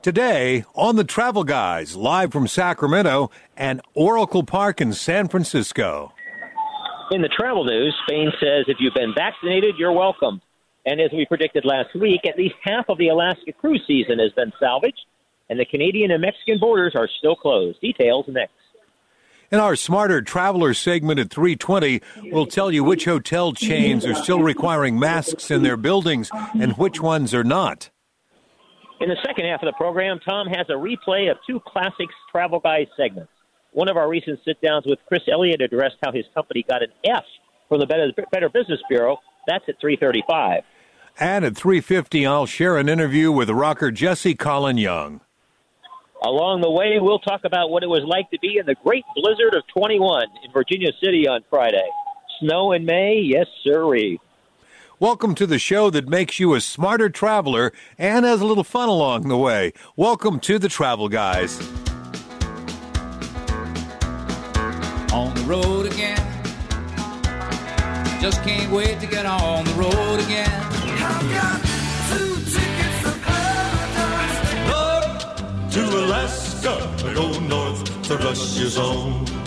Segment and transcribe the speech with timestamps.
[0.00, 6.12] Today on the Travel Guys, live from Sacramento and Oracle Park in San Francisco.
[7.10, 10.40] In the travel news, Spain says if you've been vaccinated, you're welcome.
[10.86, 14.30] And as we predicted last week, at least half of the Alaska cruise season has
[14.32, 15.04] been salvaged,
[15.50, 17.80] and the Canadian and Mexican borders are still closed.
[17.80, 18.52] Details next.
[19.50, 24.42] In our Smarter Traveler segment at 320, we'll tell you which hotel chains are still
[24.42, 27.90] requiring masks in their buildings and which ones are not.
[29.00, 32.58] In the second half of the program, Tom has a replay of two classics Travel
[32.58, 33.30] Guys segments.
[33.72, 36.90] One of our recent sit downs with Chris Elliott addressed how his company got an
[37.04, 37.22] F
[37.68, 39.18] from the Better, Better Business Bureau.
[39.46, 40.62] That's at 335.
[41.20, 45.20] And at 350, I'll share an interview with rocker Jesse Colin Young.
[46.24, 49.04] Along the way, we'll talk about what it was like to be in the great
[49.14, 51.88] blizzard of 21 in Virginia City on Friday.
[52.40, 53.20] Snow in May?
[53.22, 54.18] Yes, sirree.
[55.00, 58.88] Welcome to the show that makes you a smarter traveler and has a little fun
[58.88, 59.72] along the way.
[59.94, 61.56] Welcome to the Travel Guys.
[65.12, 66.18] On the road again.
[68.20, 70.50] Just can't wait to get on the road again.
[70.50, 71.62] I've got
[72.10, 74.50] two tickets to paradise.
[75.74, 79.37] to Alaska, go north to Russia's own.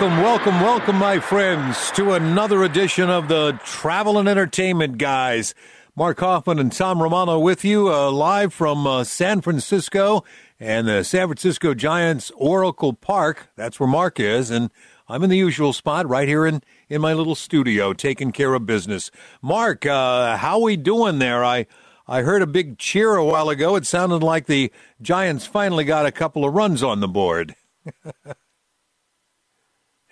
[0.00, 5.54] Welcome, welcome, welcome, my friends, to another edition of the Travel and Entertainment Guys.
[5.94, 10.24] Mark Hoffman and Tom Romano with you uh, live from uh, San Francisco
[10.58, 13.48] and the San Francisco Giants Oracle Park.
[13.56, 14.70] That's where Mark is, and
[15.06, 18.64] I'm in the usual spot right here in, in my little studio taking care of
[18.64, 19.10] business.
[19.42, 21.44] Mark, uh, how we doing there?
[21.44, 21.66] I
[22.08, 23.76] I heard a big cheer a while ago.
[23.76, 24.72] It sounded like the
[25.02, 27.54] Giants finally got a couple of runs on the board.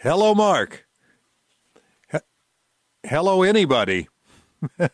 [0.00, 0.86] Hello, Mark.
[2.12, 2.18] He-
[3.04, 4.06] Hello, anybody.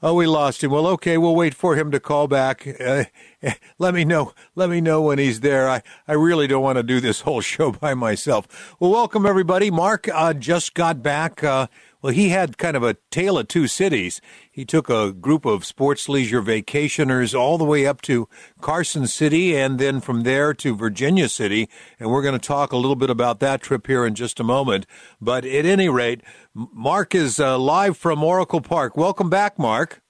[0.00, 0.70] oh, we lost him.
[0.70, 2.64] Well, okay, we'll wait for him to call back.
[2.80, 3.04] Uh,
[3.80, 4.34] let me know.
[4.54, 5.68] Let me know when he's there.
[5.68, 8.76] I, I really don't want to do this whole show by myself.
[8.78, 9.68] Well, welcome everybody.
[9.68, 11.42] Mark uh, just got back.
[11.42, 11.66] Uh,
[12.06, 14.20] well, he had kind of a tale of two cities.
[14.48, 18.28] He took a group of sports leisure vacationers all the way up to
[18.60, 21.68] Carson City and then from there to Virginia City.
[21.98, 24.44] And we're going to talk a little bit about that trip here in just a
[24.44, 24.86] moment.
[25.20, 26.20] But at any rate,
[26.54, 28.96] Mark is uh, live from Oracle Park.
[28.96, 30.00] Welcome back, Mark.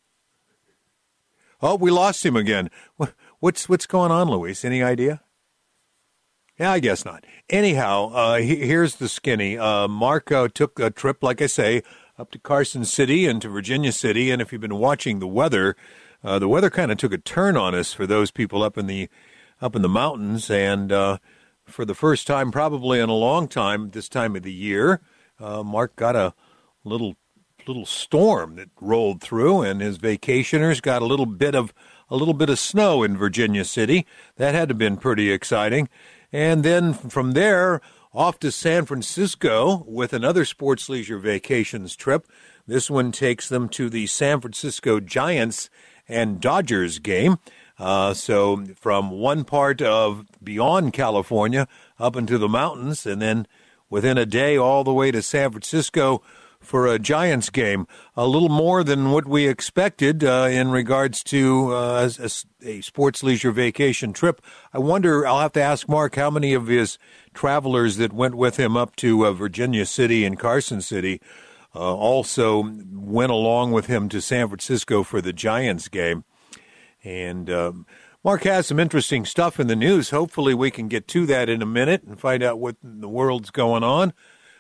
[1.63, 2.69] Oh, we lost him again.
[3.41, 4.67] What's what's going on, Luis?
[4.67, 5.23] Any idea?
[6.59, 7.25] Yeah, I guess not.
[7.50, 9.59] Anyhow, uh, he, here's the skinny.
[9.59, 11.83] Uh, Mark uh, took a trip, like I say,
[12.19, 14.31] up to Carson City and to Virginia City.
[14.31, 15.77] And if you've been watching the weather,
[16.25, 18.87] uh, the weather kind of took a turn on us for those people up in
[18.87, 19.09] the
[19.61, 20.50] up in the mountains.
[20.50, 21.19] And uh,
[21.66, 25.00] for the first time, probably in a long time, this time of the year,
[25.39, 26.33] uh, Mark got a
[26.84, 27.16] little
[27.66, 31.75] little storm that rolled through, and his vacationers got a little bit of
[32.09, 34.06] a little bit of snow in Virginia City.
[34.37, 35.89] That had to have been pretty exciting.
[36.36, 37.80] And then from there,
[38.12, 42.26] off to San Francisco with another sports leisure vacations trip.
[42.66, 45.70] This one takes them to the San Francisco Giants
[46.06, 47.38] and Dodgers game.
[47.78, 51.66] Uh, so from one part of beyond California
[51.98, 53.47] up into the mountains, and then
[53.88, 56.20] within a day all the way to San Francisco
[56.66, 57.87] for a Giants game.
[58.16, 62.31] A little more than what we expected uh, in regards to uh, a,
[62.66, 64.43] a, sports leisure vacation trip.
[64.72, 66.99] I wonder, I'll have to ask Mark how many of his
[67.32, 71.21] travelers that went with him up to uh, Virginia City and Carson City
[71.75, 76.25] uh, also went along with him to San Francisco for the Giants game.
[77.04, 77.87] And um,
[78.25, 80.10] Mark has some interesting stuff in the news.
[80.10, 83.09] Hopefully, we can get to that in a minute and find out what in the
[83.09, 84.13] world's going on.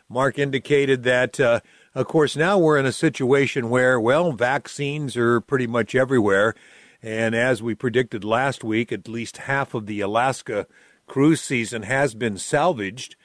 [0.08, 1.60] Mark indicated that uh,
[1.96, 6.54] of course, now we're in a situation where, well, vaccines are pretty much everywhere.
[7.02, 10.66] And as we predicted last week, at least half of the Alaska
[11.06, 13.16] cruise season has been salvaged.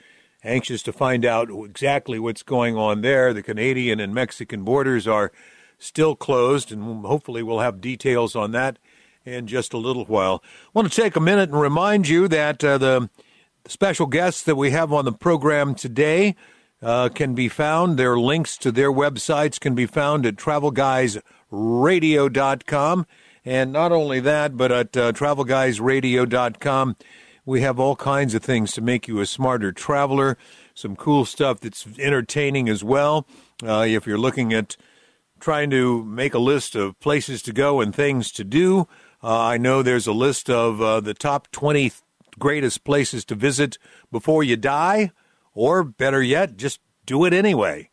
[0.42, 3.34] Anxious to find out exactly what's going on there.
[3.34, 5.34] The Canadian and Mexican borders are
[5.78, 8.80] still closed, and hopefully we'll have details on that
[9.26, 10.42] in just a little while.
[10.44, 13.10] I want to take a minute and remind you that uh, the
[13.68, 16.38] special guests that we have on the program today
[16.82, 17.98] uh, can be found.
[17.98, 23.06] Their links to their websites can be found at travelguysradio.com.
[23.44, 26.96] And not only that, but at uh, travelguysradio.com,
[27.46, 30.38] we have all kinds of things to make you a smarter traveler,
[30.76, 33.26] some cool stuff that's entertaining as well.
[33.64, 34.78] Uh, if you're looking at
[35.40, 38.88] trying to make a list of places to go and things to do,
[39.24, 41.92] uh, I know there's a list of uh, the top 20
[42.40, 43.78] greatest places to visit
[44.12, 45.12] before you die,
[45.54, 47.90] or better yet, just do it anyway.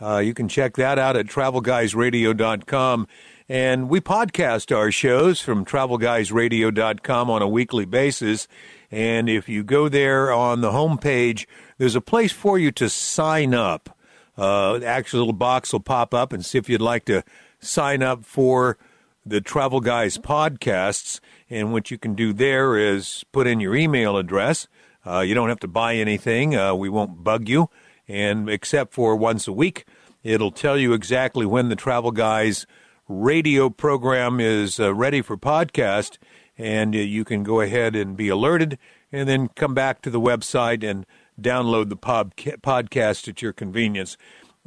[0.00, 3.06] Uh, you can check that out at travelguysradio.com.
[3.48, 8.46] And we podcast our shows from travelguysradio.com on a weekly basis.
[8.90, 11.46] And if you go there on the homepage,
[11.76, 13.96] there's a place for you to sign up.
[14.38, 17.24] Uh, actually, a little box will pop up and see if you'd like to
[17.58, 18.78] sign up for
[19.26, 21.20] the Travel Guys podcasts.
[21.50, 24.68] And what you can do there is put in your email address.
[25.06, 26.56] Uh, you don't have to buy anything.
[26.56, 27.70] Uh, we won't bug you.
[28.08, 29.84] And except for once a week,
[30.22, 32.66] it'll tell you exactly when the Travel Guys
[33.08, 36.18] radio program is uh, ready for podcast.
[36.58, 38.78] And uh, you can go ahead and be alerted
[39.12, 41.06] and then come back to the website and
[41.40, 44.16] download the pod- podcast at your convenience.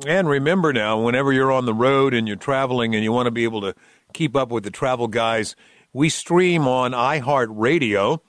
[0.07, 3.31] And remember now, whenever you're on the road and you're traveling and you want to
[3.31, 3.75] be able to
[4.11, 5.55] keep up with the travel guys,
[5.93, 8.19] we stream on iHeartRadio.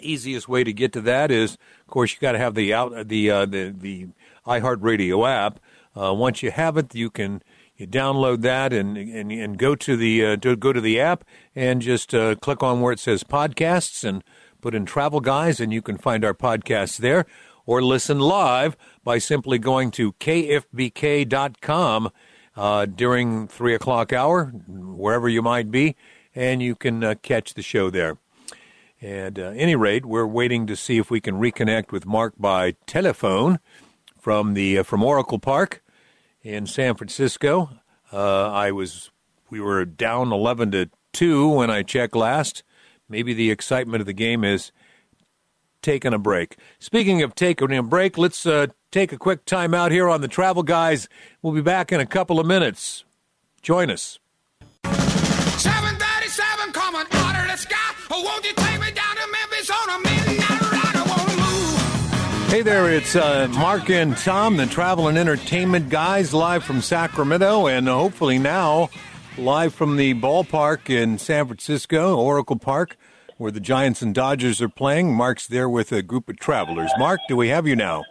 [0.00, 3.08] Easiest way to get to that is, of course, you got to have the out
[3.08, 4.08] the uh, the the
[4.46, 5.60] iHeartRadio app.
[5.96, 7.42] Uh, once you have it, you can
[7.76, 11.24] you download that and and, and go to the uh, to go to the app
[11.54, 14.22] and just uh, click on where it says podcasts and
[14.60, 17.26] put in Travel Guys, and you can find our podcasts there
[17.66, 22.10] or listen live by simply going to kfbk.com
[22.56, 25.96] uh, during 3 o'clock hour, wherever you might be,
[26.34, 28.18] and you can uh, catch the show there.
[29.00, 32.72] And uh, any rate, we're waiting to see if we can reconnect with Mark by
[32.86, 33.58] telephone
[34.18, 35.82] from the uh, from Oracle Park
[36.42, 37.70] in San Francisco.
[38.12, 39.10] Uh, I was
[39.48, 42.62] we were down 11 to 2 when I checked last.
[43.08, 44.70] Maybe the excitement of the game is
[45.82, 46.58] taking a break.
[46.78, 50.28] Speaking of taking a break, let's uh, take a quick time out here on the
[50.28, 51.08] Travel Guys.
[51.40, 53.04] We'll be back in a couple of minutes.
[53.62, 54.18] Join us.
[54.84, 57.76] 737 coming out of the sky.
[58.10, 58.69] Oh, won't you take
[62.50, 67.68] Hey there, it's uh, Mark and Tom, the travel and entertainment guys, live from Sacramento,
[67.68, 68.90] and hopefully now
[69.38, 72.96] live from the ballpark in San Francisco, Oracle Park,
[73.36, 75.14] where the Giants and Dodgers are playing.
[75.14, 76.90] Mark's there with a group of travelers.
[76.98, 78.02] Mark, do we have you now?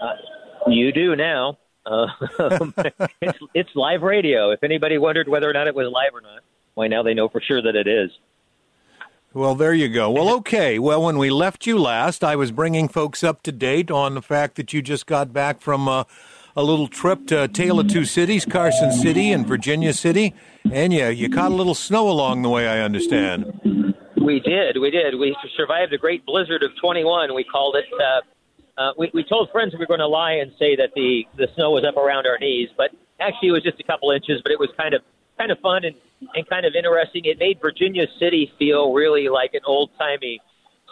[0.67, 1.57] You do now.
[1.85, 2.07] Uh,
[3.21, 4.51] it's, it's live radio.
[4.51, 6.43] If anybody wondered whether or not it was live or not,
[6.75, 8.09] why now they know for sure that it is.
[9.33, 10.09] Well, there you go.
[10.09, 10.79] Well, okay.
[10.79, 14.21] Well, when we left you last, I was bringing folks up to date on the
[14.21, 16.03] fact that you just got back from uh,
[16.55, 20.33] a little trip to Tale of Two Cities, Carson City and Virginia City,
[20.71, 22.67] and yeah, you caught a little snow along the way.
[22.67, 23.45] I understand.
[24.21, 24.77] We did.
[24.77, 25.15] We did.
[25.17, 27.33] We survived a great blizzard of 21.
[27.33, 27.85] We called it.
[27.93, 31.23] Uh, uh, we, we told friends we were going to lie and say that the
[31.37, 34.41] the snow was up around our knees, but actually it was just a couple inches.
[34.43, 35.01] But it was kind of
[35.39, 35.95] kind of fun and
[36.35, 37.23] and kind of interesting.
[37.23, 40.41] It made Virginia City feel really like an old timey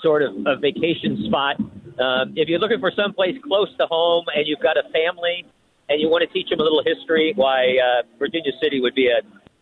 [0.01, 1.59] sort of a vacation spot.
[1.99, 5.43] Um, if you're looking for someplace close to home and you've got a family
[5.89, 9.07] and you want to teach them a little history, why uh, Virginia City would be
[9.07, 9.19] a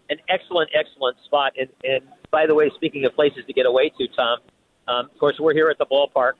[0.09, 1.53] an excellent, excellent spot.
[1.57, 4.37] And, and by the way, speaking of places to get away to, Tom,
[4.87, 6.33] um, of course, we're here at the ballpark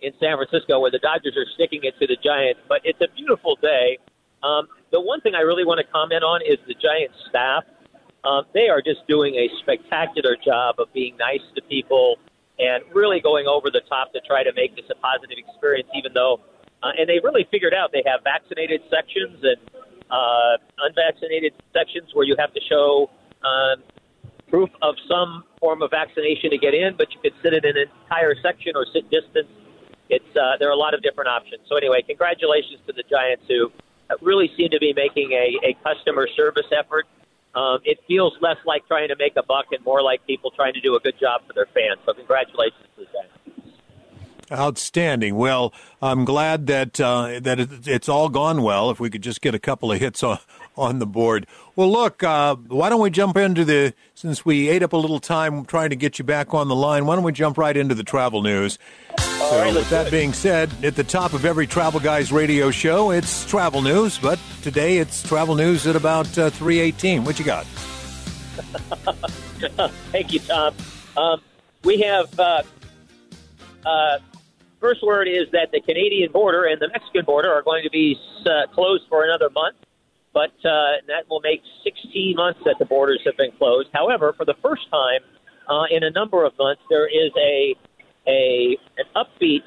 [0.00, 3.12] in San Francisco where the Dodgers are sticking it to the Giants, but it's a
[3.14, 3.98] beautiful day.
[4.42, 7.64] Um, the one thing I really want to comment on is the Giants staff.
[8.24, 12.16] Um, they are just doing a spectacular job of being nice to people
[12.58, 16.12] and really going over the top to try to make this a positive experience, even
[16.12, 16.40] though,
[16.82, 19.56] uh, and they really figured out they have vaccinated sections and
[20.10, 23.08] uh, unvaccinated sections where you have to show
[23.44, 23.82] um,
[24.50, 27.76] proof of some form of vaccination to get in, but you could sit in an
[27.78, 29.48] entire section or sit distance.
[30.10, 31.62] It's uh, there are a lot of different options.
[31.68, 33.70] So anyway, congratulations to the Giants who
[34.20, 37.06] really seem to be making a, a customer service effort.
[37.54, 40.74] Um, it feels less like trying to make a buck and more like people trying
[40.74, 41.98] to do a good job for their fans.
[42.06, 43.80] So congratulations to the Giants.
[44.52, 45.36] Outstanding.
[45.36, 48.90] Well, I'm glad that uh, that it's all gone well.
[48.90, 50.38] If we could just get a couple of hits on
[50.76, 51.46] on the board.
[51.76, 55.20] Well, look, uh, why don't we jump into the since we ate up a little
[55.20, 57.06] time trying to get you back on the line?
[57.06, 58.78] Why don't we jump right into the travel news?
[59.18, 63.10] So, right, with that being said, at the top of every Travel Guys radio show,
[63.10, 64.18] it's travel news.
[64.18, 67.24] But today, it's travel news at about uh, three eighteen.
[67.24, 67.64] What you got?
[70.12, 70.74] Thank you, Tom.
[71.16, 71.40] Um,
[71.84, 72.62] we have uh,
[73.84, 74.18] uh,
[74.80, 78.18] first word is that the Canadian border and the Mexican border are going to be
[78.46, 79.76] uh, closed for another month,
[80.32, 83.88] but uh, that will make 16 months that the borders have been closed.
[83.92, 85.20] However, for the first time,
[85.68, 87.74] uh, in a number of months, there is a
[88.26, 89.64] a an upbeat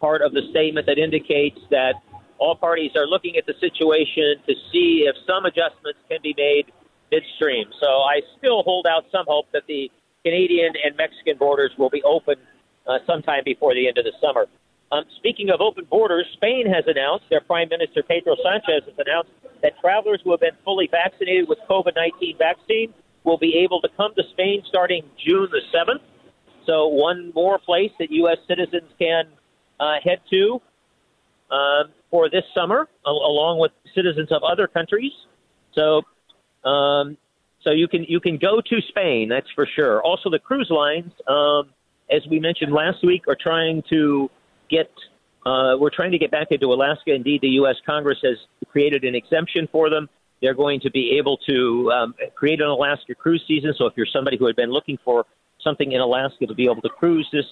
[0.00, 1.94] part of the statement that indicates that
[2.38, 6.72] all parties are looking at the situation to see if some adjustments can be made
[7.12, 7.66] midstream.
[7.78, 9.90] So I still hold out some hope that the
[10.24, 12.36] Canadian and Mexican borders will be open
[12.88, 14.46] uh, sometime before the end of the summer.
[14.92, 19.30] Um, speaking of open borders, Spain has announced, their Prime Minister Pedro Sanchez has announced
[19.62, 22.92] that travelers who have been fully vaccinated with COVID 19 vaccine
[23.24, 26.02] will be able to come to Spain starting June the 7th.
[26.66, 28.36] So, one more place that U.S.
[28.46, 29.24] citizens can
[29.80, 30.60] uh, head to
[31.50, 35.12] um, for this summer, al- along with citizens of other countries.
[35.74, 36.02] So,
[36.68, 37.16] um,
[37.62, 40.02] so you can you can go to Spain, that's for sure.
[40.02, 41.70] Also, the cruise lines, um,
[42.10, 44.30] as we mentioned last week, are trying to
[44.72, 44.90] get.
[45.44, 47.12] Uh, we're trying to get back into Alaska.
[47.12, 47.76] Indeed, the U.S.
[47.84, 48.36] Congress has
[48.68, 50.08] created an exemption for them.
[50.40, 53.74] They're going to be able to um, create an Alaska cruise season.
[53.76, 55.24] So, if you're somebody who had been looking for
[55.62, 57.46] something in Alaska to be able to cruise this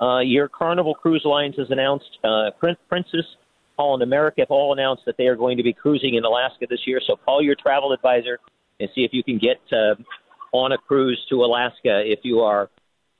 [0.00, 3.26] uh, year, Carnival Cruise Lines has announced uh, Prin- Princess,
[3.78, 6.86] Holland America have all announced that they are going to be cruising in Alaska this
[6.86, 7.00] year.
[7.06, 8.38] So, call your travel advisor
[8.80, 9.94] and see if you can get uh,
[10.52, 12.70] on a cruise to Alaska if you are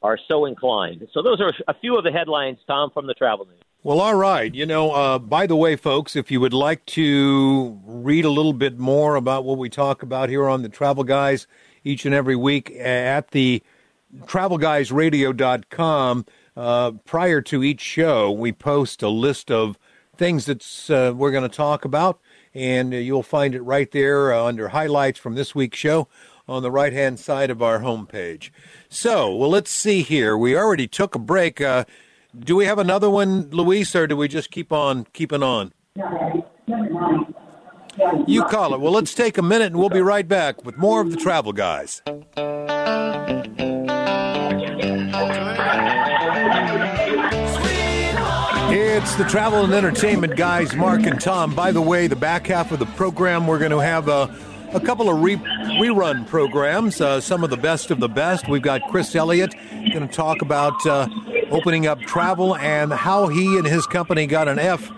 [0.02, 1.06] are so inclined.
[1.12, 3.62] So those are a few of the headlines, Tom, from the travel news.
[3.84, 4.54] Well, all right.
[4.54, 8.52] You know, uh, by the way, folks, if you would like to read a little
[8.52, 11.48] bit more about what we talk about here on the Travel Guys
[11.82, 13.60] each and every week at the
[14.20, 19.76] travelguysradio.com, uh, prior to each show, we post a list of
[20.16, 22.20] things that uh, we're going to talk about,
[22.54, 26.06] and uh, you'll find it right there uh, under highlights from this week's show
[26.52, 28.50] on the right hand side of our homepage.
[28.88, 30.36] So, well, let's see here.
[30.36, 31.60] We already took a break.
[31.60, 31.84] Uh,
[32.38, 35.72] do we have another one, Luis, or do we just keep on keeping on?
[38.26, 38.80] You call it.
[38.80, 41.52] Well, let's take a minute and we'll be right back with more of the Travel
[41.52, 42.02] Guys.
[48.74, 51.54] It's the travel and entertainment guys, Mark and Tom.
[51.54, 54.34] By the way, the back half of the program, we're going to have a,
[54.72, 58.48] a couple of re- rerun programs, uh, some of the best of the best.
[58.48, 59.54] We've got Chris Elliott
[59.92, 61.08] going to talk about uh,
[61.50, 64.90] opening up travel and how he and his company got an F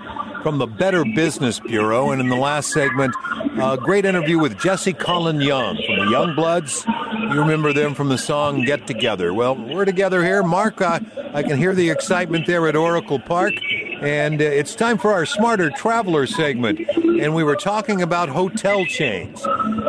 [0.42, 2.10] from the Better Business Bureau.
[2.10, 3.14] And in the last segment,
[3.60, 6.84] a great interview with Jesse Colin Young from the Youngbloods.
[7.32, 9.32] You remember them from the song Get Together.
[9.32, 10.42] Well, we're together here.
[10.42, 11.00] Mark, uh,
[11.32, 13.54] I can hear the excitement there at Oracle Park.
[14.02, 16.80] And uh, it's time for our Smarter Traveler segment.
[17.20, 19.42] And we were talking about hotel chains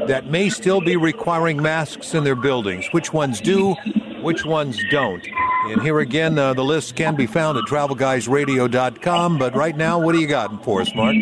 [0.07, 2.88] that may still be requiring masks in their buildings.
[2.91, 3.74] Which ones do,
[4.21, 5.25] which ones don't.
[5.67, 9.38] And here again, uh, the list can be found at travelguysradio.com.
[9.38, 11.15] But right now, what do you got for us, Mark?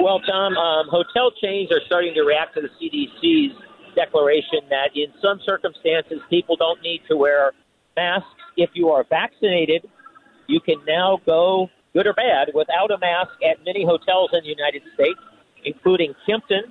[0.00, 3.54] Well, Tom, um, hotel chains are starting to react to the CDC's
[3.94, 7.52] declaration that in some circumstances people don't need to wear
[7.94, 8.28] masks.
[8.56, 9.88] If you are vaccinated,
[10.46, 14.48] you can now go, good or bad, without a mask at many hotels in the
[14.48, 15.20] United States,
[15.64, 16.70] including Kimpton,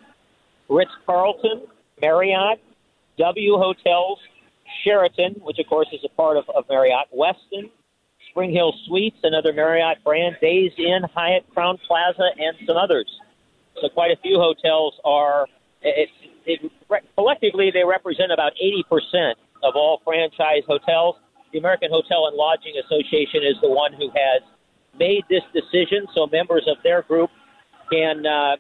[0.70, 1.64] Ritz Carlton,
[2.02, 2.60] Marriott,
[3.18, 4.20] W Hotels,
[4.84, 7.70] Sheraton, which of course is a part of, of Marriott, Westin,
[8.30, 13.08] Spring Hill Suites, another Marriott brand, Days Inn, Hyatt, Crowne Plaza, and some others.
[13.82, 15.48] So quite a few hotels are.
[15.82, 16.10] It,
[16.46, 16.72] it,
[17.16, 21.16] collectively, they represent about 80% of all franchise hotels.
[21.52, 24.42] The American Hotel and Lodging Association is the one who has
[24.98, 27.30] made this decision, so members of their group
[27.92, 28.56] can uh,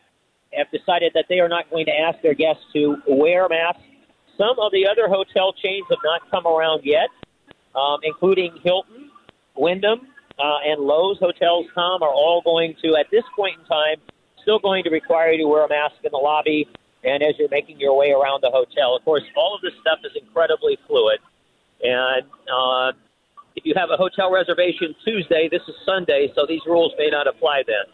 [0.53, 3.81] have decided that they are not going to ask their guests to wear masks.
[4.37, 7.09] Some of the other hotel chains have not come around yet,
[7.75, 9.11] um, including Hilton,
[9.55, 10.07] Wyndham,
[10.39, 11.67] uh, and Loews hotels.
[11.75, 13.97] Tom are all going to, at this point in time,
[14.41, 16.67] still going to require you to wear a mask in the lobby
[17.03, 18.95] and as you're making your way around the hotel.
[18.95, 21.19] Of course, all of this stuff is incredibly fluid.
[21.81, 22.91] And uh,
[23.55, 27.27] if you have a hotel reservation Tuesday, this is Sunday, so these rules may not
[27.27, 27.85] apply then.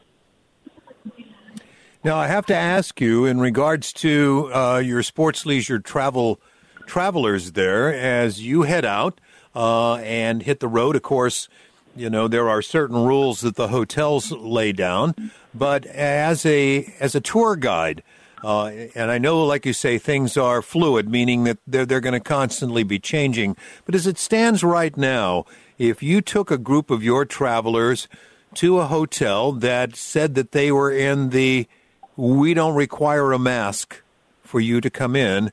[2.03, 6.39] Now, I have to ask you in regards to uh, your sports leisure travel
[6.85, 9.19] travelers there as you head out
[9.53, 10.95] uh, and hit the road.
[10.95, 11.49] Of course,
[11.95, 17.15] you know there are certain rules that the hotels lay down, but as a as
[17.15, 18.03] a tour guide.
[18.43, 22.13] Uh, and I know, like you say, things are fluid, meaning that they're, they're going
[22.13, 23.57] to constantly be changing.
[23.85, 25.45] But as it stands right now,
[25.77, 28.07] if you took a group of your travelers
[28.55, 31.67] to a hotel that said that they were in the
[32.15, 34.01] we don't require a mask
[34.41, 35.51] for you to come in,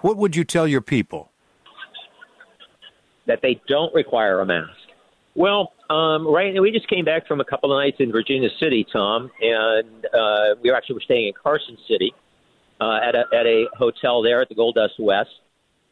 [0.00, 1.30] what would you tell your people?
[3.26, 4.72] That they don't require a mask.
[5.36, 6.60] Well, um, right.
[6.60, 10.56] We just came back from a couple of nights in Virginia City, Tom, and uh,
[10.60, 12.12] we actually were staying in Carson City
[12.80, 15.30] uh, at a at a hotel there at the Gold Dust West,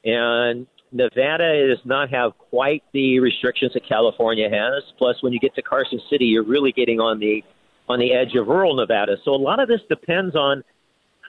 [0.04, 4.82] and Nevada does not have quite the restrictions that California has.
[4.96, 7.42] Plus, when you get to Carson City, you're really getting on the
[7.88, 9.16] on the edge of rural Nevada.
[9.24, 10.62] So a lot of this depends on.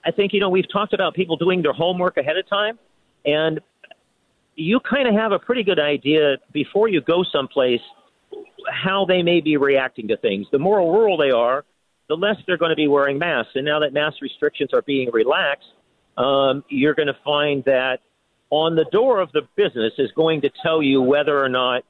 [0.06, 2.80] I think you know we've talked about people doing their homework ahead of time,
[3.26, 3.60] and
[4.56, 7.82] you kind of have a pretty good idea before you go someplace
[8.70, 10.48] how they may be reacting to things.
[10.52, 11.66] The more rural they are,
[12.10, 13.52] the less they're going to be wearing masks.
[13.56, 15.70] And now that mask restrictions are being relaxed,
[16.18, 18.00] um, you're going to find that
[18.50, 21.84] on the door of the business is going to tell you whether or not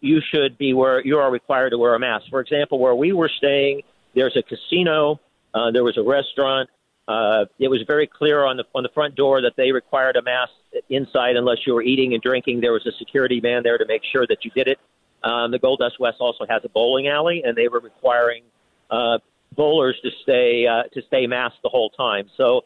[0.00, 2.26] you should be where you are required to wear a mask.
[2.30, 3.82] For example, where we were staying,
[4.14, 5.20] there's a casino,
[5.54, 6.68] uh, there was a restaurant.
[7.08, 10.22] Uh, it was very clear on the on the front door that they required a
[10.22, 10.52] mask
[10.88, 12.60] inside unless you were eating and drinking.
[12.60, 14.78] There was a security man there to make sure that you did it.
[15.24, 18.44] Um, the Gold Dust West also has a bowling alley, and they were requiring
[18.90, 19.18] uh,
[19.56, 22.28] bowlers to stay uh, to stay masked the whole time.
[22.36, 22.62] So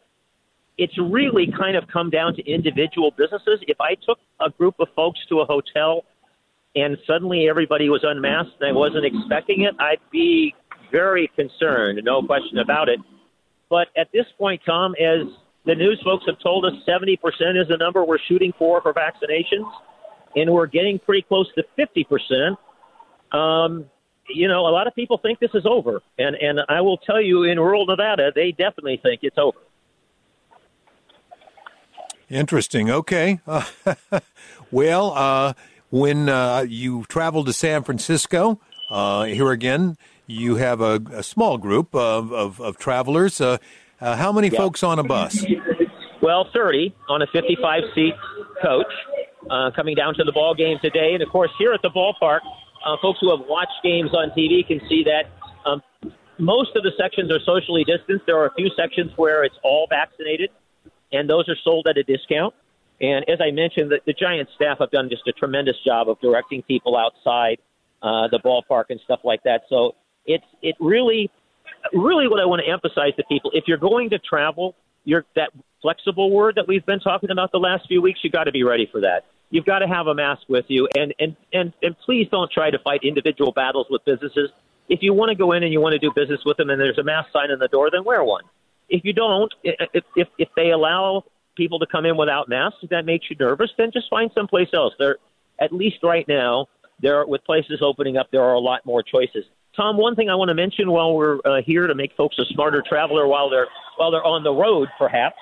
[0.77, 3.59] it's really kind of come down to individual businesses.
[3.67, 6.03] If I took a group of folks to a hotel
[6.75, 10.53] and suddenly everybody was unmasked and I wasn't expecting it, I'd be
[10.91, 12.99] very concerned, no question about it.
[13.69, 15.27] But at this point, Tom, as
[15.65, 17.15] the news folks have told us, 70%
[17.59, 19.69] is the number we're shooting for for vaccinations,
[20.35, 22.57] and we're getting pretty close to 50%.
[23.35, 23.85] Um,
[24.29, 27.21] you know, a lot of people think this is over, and and I will tell
[27.21, 29.59] you, in rural Nevada, they definitely think it's over.
[32.29, 32.89] Interesting.
[32.89, 33.39] Okay.
[33.45, 33.63] Uh,
[34.71, 35.53] well, uh,
[35.89, 41.57] when uh, you travel to San Francisco, uh, here again, you have a, a small
[41.57, 43.39] group of, of, of travelers.
[43.39, 43.57] Uh,
[44.01, 45.45] uh, how many folks on a bus?
[46.21, 48.13] Well, 30 on a 55 seat
[48.61, 51.13] coach coming down to the ball game today.
[51.13, 52.39] And of course, here at the ballpark,
[53.01, 55.25] folks who have watched games on TV can see that
[55.69, 55.81] um,
[56.37, 58.25] most of the sections are socially distanced.
[58.25, 60.49] There are a few sections where it's all vaccinated
[61.11, 62.53] and those are sold at a discount.
[63.01, 66.19] And as I mentioned, the, the Giants staff have done just a tremendous job of
[66.21, 67.57] directing people outside
[68.01, 69.63] uh, the ballpark and stuff like that.
[69.69, 71.29] So it's it really,
[71.93, 75.49] really what I want to emphasize to people: if you're going to travel, you're that
[75.81, 78.19] flexible word that we've been talking about the last few weeks.
[78.23, 79.25] You got to be ready for that.
[79.55, 82.71] You've got to have a mask with you, and and and and please don't try
[82.71, 84.49] to fight individual battles with businesses.
[84.89, 86.77] If you want to go in and you want to do business with them, and
[86.77, 88.43] there's a mask sign in the door, then wear one.
[88.89, 91.23] If you don't, if, if, if they allow
[91.55, 94.67] people to come in without masks, if that makes you nervous, then just find someplace
[94.73, 94.93] else.
[94.99, 95.19] There,
[95.61, 96.67] at least right now,
[97.01, 99.45] there with places opening up, there are a lot more choices.
[99.73, 102.45] Tom, one thing I want to mention while we're uh, here to make folks a
[102.53, 105.37] smarter traveler while they're while they're on the road, perhaps.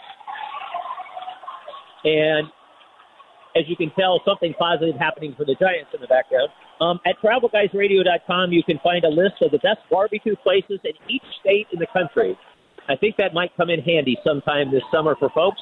[2.04, 2.47] And
[3.56, 6.50] as you can tell, something positive happening for the Giants in the background.
[6.82, 11.24] Um, at TravelGuysRadio.com, you can find a list of the best barbecue places in each
[11.39, 12.38] state in the country.
[12.89, 15.62] I think that might come in handy sometime this summer for folks.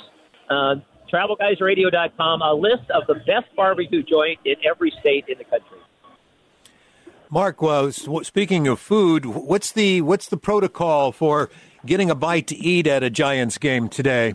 [0.49, 0.75] Uh,
[1.11, 5.77] TravelGuysRadio.com, a list of the best barbecue joint in every state in the country.
[7.29, 11.49] Mark, well, speaking of food, what's the what's the protocol for
[11.85, 14.33] getting a bite to eat at a Giants game today?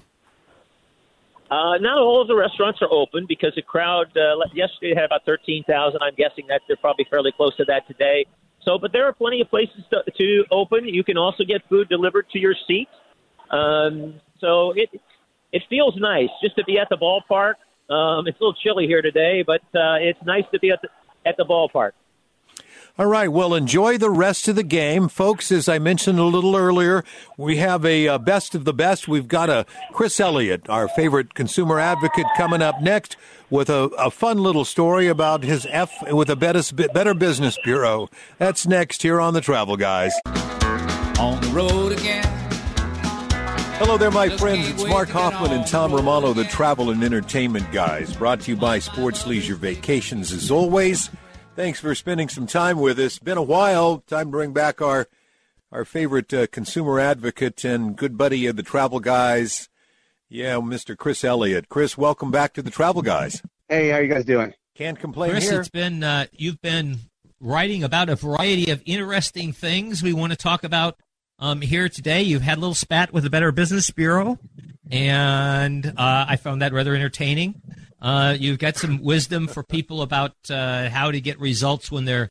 [1.51, 5.25] Uh, not all of the restaurants are open because the crowd uh, yesterday had about
[5.25, 6.01] thirteen thousand.
[6.03, 8.27] I'm guessing that they're probably fairly close to that today.
[8.63, 10.89] So, but there are plenty of places to, to open.
[10.89, 12.89] You can also get food delivered to your seat.
[13.51, 14.91] Um, so it
[15.53, 17.55] it feels nice just to be at the ballpark.
[17.89, 20.89] Um, it's a little chilly here today, but uh, it's nice to be at the
[21.25, 21.93] at the ballpark.
[22.99, 23.31] All right.
[23.31, 25.53] Well, enjoy the rest of the game, folks.
[25.53, 27.05] As I mentioned a little earlier,
[27.37, 29.07] we have a uh, best of the best.
[29.07, 33.19] We've got a Chris Elliott, our favorite consumer advocate, coming up next
[33.51, 38.09] with a, a fun little story about his F with a better, better Business Bureau.
[38.39, 40.15] That's next here on the Travel Guys.
[41.21, 42.25] On the road again.
[43.79, 44.71] Hello there, my friends.
[44.71, 48.79] It's Mark Hoffman and Tom Romano, the Travel and Entertainment Guys, brought to you by
[48.79, 51.11] Sports Leisure Vacations, as always.
[51.57, 53.19] Thanks for spending some time with us.
[53.19, 54.05] Been a while.
[54.07, 55.09] Time to bring back our
[55.73, 59.71] our favorite uh, consumer advocate and good buddy of the Travel Guys.
[60.29, 60.95] Yeah, Mr.
[60.95, 61.71] Chris Elliott.
[61.71, 63.41] Chris, welcome back to the Travel Guys.
[63.71, 64.53] Hey, how you guys doing?
[64.75, 65.59] Can't complain Chris, here.
[65.59, 66.99] it's been uh, you've been
[67.41, 70.99] writing about a variety of interesting things we want to talk about
[71.39, 72.23] um, here today.
[72.23, 74.39] You've had a little spat with the Better Business Bureau,
[74.91, 77.63] and uh, I found that rather entertaining.
[78.01, 82.31] Uh, you've got some wisdom for people about uh, how to get results when they're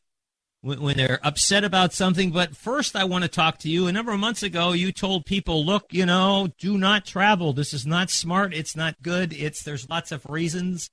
[0.62, 2.30] when they're upset about something.
[2.30, 3.86] But first, I want to talk to you.
[3.86, 7.52] A number of months ago, you told people, "Look, you know, do not travel.
[7.52, 8.54] This is not smart.
[8.54, 9.32] It's not good.
[9.32, 10.90] It's there's lots of reasons."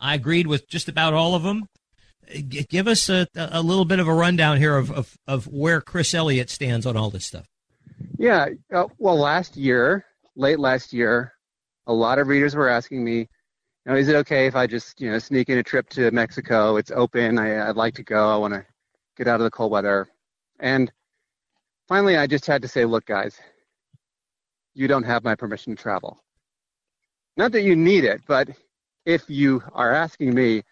[0.00, 1.68] I agreed with just about all of them.
[2.48, 6.14] Give us a, a little bit of a rundown here of, of, of where Chris
[6.14, 7.46] Elliott stands on all this stuff.
[8.18, 8.48] Yeah.
[8.72, 10.04] Uh, well, last year,
[10.36, 11.32] late last year,
[11.86, 13.28] a lot of readers were asking me,
[13.88, 16.76] know, is it okay if I just, you know, sneak in a trip to Mexico?
[16.76, 17.38] It's open.
[17.38, 18.32] I, I'd like to go.
[18.32, 18.64] I want to
[19.16, 20.08] get out of the cold weather.
[20.60, 20.92] And
[21.88, 23.38] finally, I just had to say, look, guys,
[24.74, 26.22] you don't have my permission to travel.
[27.36, 28.48] Not that you need it, but
[29.06, 30.62] if you are asking me,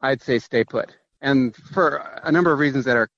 [0.00, 0.94] I'd say stay put.
[1.20, 3.08] And for a number of reasons that are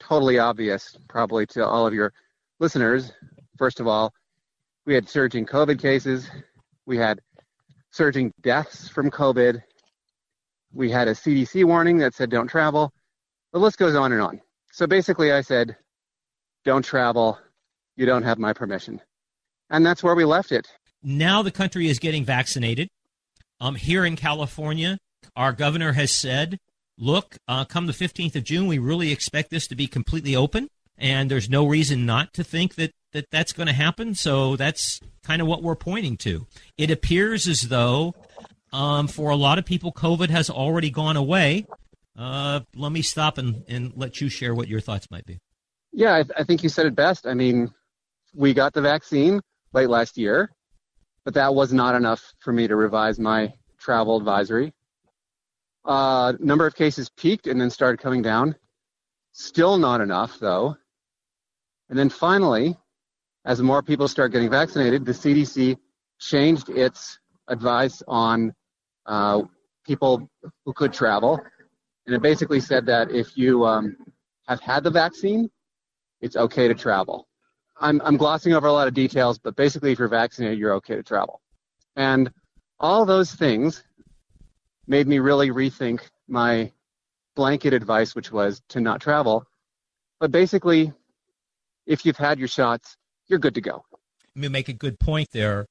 [0.00, 2.12] totally obvious, probably to all of your
[2.58, 3.12] listeners.
[3.56, 4.12] First of all,
[4.84, 6.28] we had surging COVID cases.
[6.84, 7.20] We had
[7.96, 9.62] surging deaths from COVID.
[10.72, 12.92] We had a CDC warning that said don't travel.
[13.52, 14.40] The list goes on and on.
[14.72, 15.76] So basically, I said,
[16.64, 17.38] don't travel.
[17.96, 19.00] You don't have my permission.
[19.70, 20.68] And that's where we left it.
[21.02, 22.88] Now the country is getting vaccinated.
[23.60, 24.98] Um, here in California,
[25.34, 26.58] our governor has said,
[26.98, 30.68] look, uh, come the 15th of June, we really expect this to be completely open.
[30.98, 34.14] And there's no reason not to think that, that that's going to happen.
[34.14, 36.46] So that's kind of what we're pointing to.
[36.78, 38.14] It appears as though
[38.72, 41.66] um, for a lot of people, COVID has already gone away.
[42.18, 45.38] Uh, let me stop and, and let you share what your thoughts might be.
[45.92, 47.26] Yeah, I, I think you said it best.
[47.26, 47.70] I mean,
[48.34, 49.40] we got the vaccine
[49.72, 50.50] late last year,
[51.24, 54.72] but that was not enough for me to revise my travel advisory.
[55.84, 58.56] Uh, number of cases peaked and then started coming down.
[59.32, 60.76] Still not enough, though.
[61.88, 62.76] And then finally,
[63.44, 65.76] as more people start getting vaccinated, the CDC
[66.18, 67.18] changed its
[67.48, 68.54] advice on
[69.06, 69.42] uh,
[69.84, 70.28] people
[70.64, 71.40] who could travel.
[72.06, 73.96] And it basically said that if you um,
[74.48, 75.50] have had the vaccine,
[76.20, 77.28] it's okay to travel.
[77.80, 80.96] I'm, I'm glossing over a lot of details, but basically, if you're vaccinated, you're okay
[80.96, 81.40] to travel.
[81.94, 82.30] And
[82.80, 83.84] all those things
[84.86, 86.72] made me really rethink my
[87.34, 89.44] blanket advice, which was to not travel.
[90.20, 90.92] But basically,
[91.86, 92.96] if you've had your shots,
[93.28, 93.84] you're good to go.
[94.34, 95.66] You make a good point there.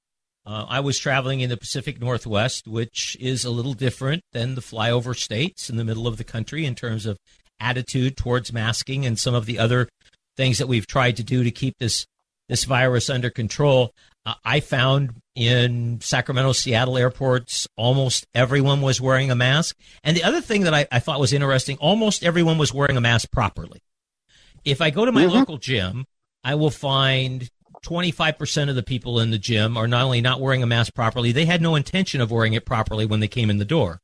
[0.45, 4.61] Uh, I was traveling in the Pacific Northwest, which is a little different than the
[4.61, 7.17] flyover states in the middle of the country in terms of
[7.59, 9.89] attitude towards masking and some of the other
[10.37, 12.05] things that we've tried to do to keep this
[12.47, 13.91] this virus under control.
[14.23, 19.75] Uh, I found in Sacramento, Seattle airports, almost everyone was wearing a mask.
[20.03, 23.01] And the other thing that I, I thought was interesting, almost everyone was wearing a
[23.01, 23.81] mask properly.
[24.65, 25.31] If I go to my Mhm.
[25.31, 26.05] local gym,
[26.43, 27.49] I will find
[27.83, 31.31] 25% of the people in the gym are not only not wearing a mask properly,
[31.31, 33.99] they had no intention of wearing it properly when they came in the door.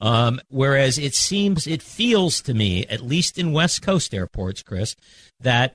[0.00, 4.96] Um, whereas it seems, it feels to me, at least in West Coast airports, Chris,
[5.38, 5.74] that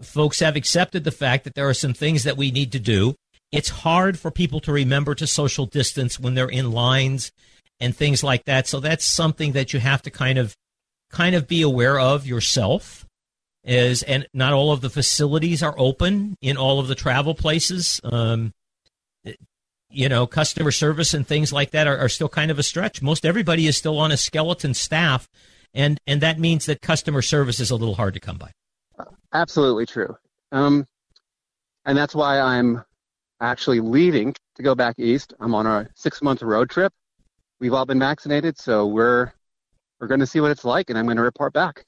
[0.00, 3.14] folks have accepted the fact that there are some things that we need to do.
[3.50, 7.32] It's hard for people to remember to social distance when they're in lines
[7.80, 8.68] and things like that.
[8.68, 10.54] So that's something that you have to kind of
[11.10, 13.06] kind of be aware of yourself.
[13.64, 18.00] Is and not all of the facilities are open in all of the travel places.
[18.04, 18.52] Um,
[19.88, 23.00] you know, customer service and things like that are, are still kind of a stretch.
[23.00, 25.28] Most everybody is still on a skeleton staff,
[25.72, 28.50] and and that means that customer service is a little hard to come by.
[29.32, 30.16] Absolutely true.
[30.52, 30.86] Um,
[31.84, 32.82] and that's why I'm
[33.40, 35.34] actually leaving to go back east.
[35.40, 36.92] I'm on a six month road trip.
[37.60, 39.32] We've all been vaccinated, so we're
[40.00, 41.84] we're going to see what it's like, and I'm going to report back.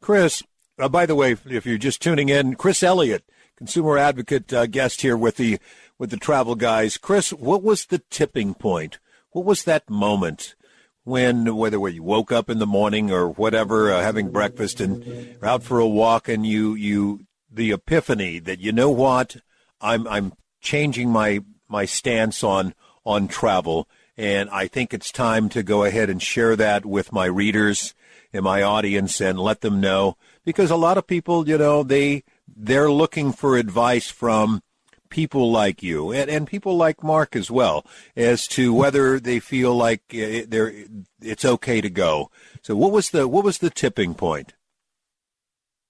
[0.00, 0.42] Chris,
[0.78, 3.24] uh, by the way, if you're just tuning in, Chris Elliott,
[3.56, 5.58] consumer advocate uh, guest here with the
[5.98, 6.98] with the travel guys.
[6.98, 8.98] Chris, what was the tipping point?
[9.30, 10.56] What was that moment
[11.04, 15.62] when, whether you woke up in the morning or whatever, uh, having breakfast and out
[15.62, 19.36] for a walk, and you you the epiphany that you know what,
[19.80, 25.62] I'm I'm changing my my stance on on travel, and I think it's time to
[25.62, 27.94] go ahead and share that with my readers
[28.32, 32.24] and my audience and let them know because a lot of people, you know, they
[32.54, 34.62] they're looking for advice from
[35.08, 37.84] people like you and, and people like Mark as well
[38.16, 40.72] as to whether they feel like uh, they're
[41.20, 42.30] it's okay to go.
[42.62, 44.54] So what was the what was the tipping point?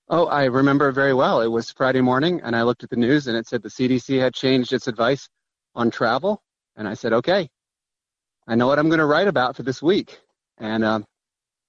[0.09, 1.41] Oh, I remember very well.
[1.41, 4.21] It was Friday morning, and I looked at the news, and it said the CDC
[4.21, 5.27] had changed its advice
[5.75, 6.43] on travel,
[6.77, 7.49] and I said, okay,
[8.47, 10.21] I know what I'm going to write about for this week,
[10.59, 11.07] and um,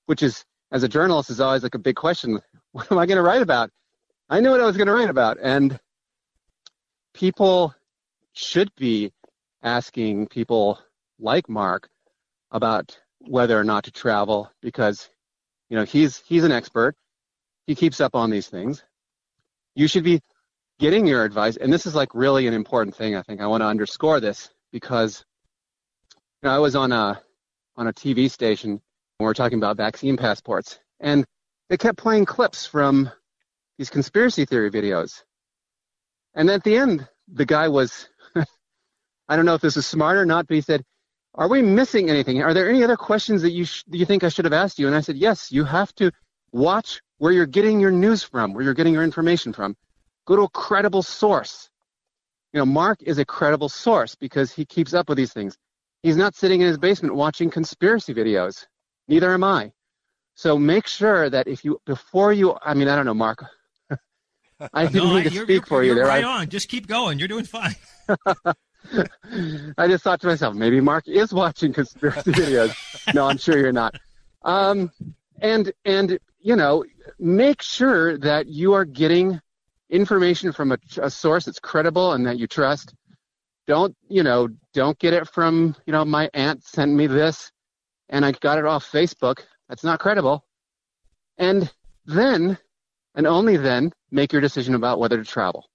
[0.08, 0.44] which is,
[0.74, 2.42] as a journalist, is always like a big question.
[2.76, 3.70] What am I going to write about?
[4.30, 5.80] I knew what I was going to write about, and
[7.14, 7.76] people
[8.34, 9.12] should be
[9.62, 10.80] asking people
[11.20, 11.88] like Mark
[12.50, 15.08] about whether or not to travel because,
[15.70, 16.96] you know, he's he's an expert
[17.68, 18.84] he keeps up on these things.
[19.76, 20.22] You should be
[20.80, 23.16] getting your advice, and this is like really an important thing.
[23.16, 25.24] I think I want to underscore this because
[26.42, 27.22] you know, I was on a
[27.76, 28.82] on a TV station when
[29.20, 31.26] we were talking about vaccine passports, and
[31.70, 33.10] they kept playing clips from
[33.78, 35.24] these conspiracy theory videos.
[36.36, 40.26] And at the end, the guy was I don't know if this is smart or
[40.26, 40.84] not, but he said,
[41.36, 42.44] are we missing anything?
[42.44, 44.88] Are there any other questions that you sh- you think I should have asked you?
[44.88, 45.52] And I said, yes.
[45.52, 46.12] You have to
[46.52, 49.76] watch where you're getting your news from, where you're getting your information from.
[50.26, 51.70] Go to a credible source.
[52.54, 55.58] You know, Mark is a credible source because he keeps up with these things.
[56.04, 58.68] He's not sitting in his basement watching conspiracy videos.
[59.08, 59.72] Neither am I.
[60.36, 63.44] So make sure that if you before you, I mean, I don't know, Mark.
[64.74, 66.06] I didn't No, mean to you're, speak you're- for you you're there.
[66.08, 66.50] Right I- on.
[66.50, 67.20] Just keep going.
[67.20, 67.76] You're doing fine.
[69.78, 73.14] I just thought to myself, maybe Mark is watching conspiracy videos.
[73.14, 73.96] No, I'm sure you're not.
[74.44, 74.92] Um,
[75.42, 76.84] and and you know,
[77.20, 79.40] make sure that you are getting
[79.90, 82.94] information from a, a source that's credible and that you trust.
[83.68, 84.50] Don't you know?
[84.74, 87.52] Don't get it from you know my aunt sent me this,
[88.10, 89.40] and I got it off Facebook.
[89.74, 90.46] That's not credible.
[91.36, 91.74] And
[92.06, 92.60] then,
[93.16, 95.68] and only then, make your decision about whether to travel.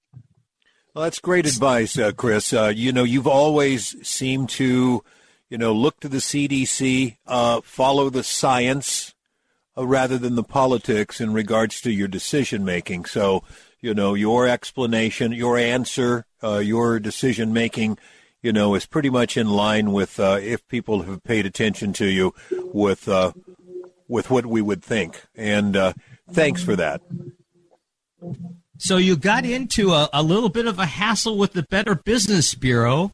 [0.95, 2.53] Well, that's great advice, uh, Chris.
[2.53, 5.03] Uh, you know, you've always seemed to,
[5.51, 9.17] you know, look to the CDC, uh, follow the science
[9.77, 13.05] uh, rather than the politics in regards to your decision making.
[13.07, 13.43] So,
[13.81, 17.99] you know, your explanation, your answer, uh, your decision making,
[18.43, 22.07] you know, is pretty much in line with uh, if people have paid attention to
[22.07, 22.33] you
[22.73, 23.33] with uh,
[24.09, 25.25] with what we would think.
[25.37, 25.93] And uh,
[26.31, 27.03] thanks for that.
[28.79, 32.55] So you got into a, a little bit of a hassle with the Better Business
[32.55, 33.13] Bureau,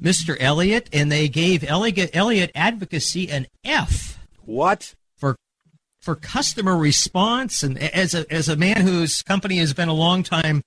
[0.00, 0.36] Mr.
[0.38, 4.94] Elliott, and they gave Elliott, Elliott Advocacy an F What?
[5.16, 5.36] for
[6.00, 7.62] for customer response.
[7.62, 10.62] And as a as a man whose company has been a long time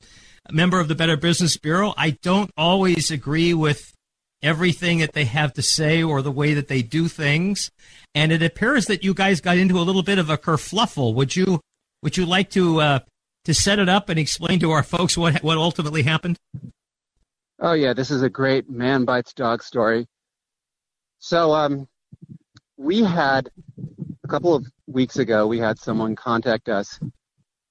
[0.52, 3.94] member of the Better Business Bureau, I don't always agree with
[4.42, 7.72] everything that they have to say or the way that they do things.
[8.16, 11.14] And it appears that you guys got into a little bit of a kerfluffle.
[11.14, 11.62] Would you
[12.02, 13.00] would you like to uh,
[13.46, 16.38] to set it up and explain to our folks what what ultimately happened?
[17.62, 20.08] Oh yeah, this is a great man bites dog story.
[21.20, 21.88] So um,
[22.78, 23.50] we had
[24.24, 27.00] a couple of weeks ago, we had someone contact us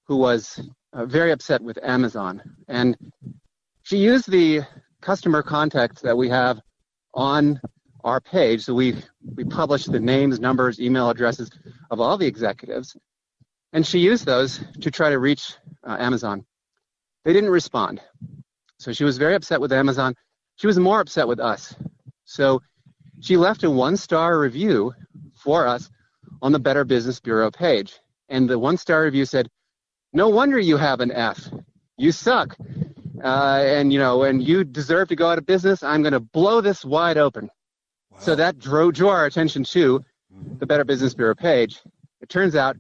[0.07, 0.61] who was
[0.93, 2.97] uh, very upset with Amazon, and
[3.83, 4.61] she used the
[5.01, 6.61] customer contacts that we have
[7.15, 7.61] on
[8.05, 8.63] our page.
[8.63, 8.97] So we
[9.35, 11.51] we publish the names, numbers, email addresses
[11.91, 12.97] of all the executives,
[13.73, 15.55] and she used those to try to reach
[15.87, 16.45] uh, Amazon.
[17.25, 18.01] They didn't respond.
[18.79, 20.15] So she was very upset with Amazon.
[20.57, 21.75] She was more upset with us.
[22.25, 22.63] So
[23.21, 24.93] she left a one star review
[25.35, 25.91] for us
[26.43, 27.99] on the Better Business Bureau page.
[28.29, 29.49] And the one star review said,
[30.13, 31.51] No wonder you have an F.
[31.97, 32.57] You suck.
[33.23, 35.83] Uh, and, you know, and you deserve to go out of business.
[35.83, 37.51] I'm going to blow this wide open.
[38.19, 40.05] So that drew, drew our attention to
[40.59, 41.81] the Better Business Bureau page.
[42.21, 42.77] It turns out